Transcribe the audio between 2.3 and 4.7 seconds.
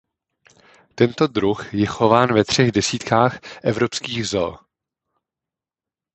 ve třech desítkách evropských zoo.